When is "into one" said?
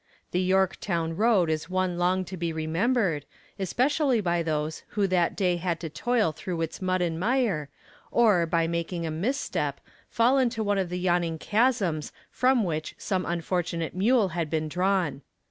10.39-10.79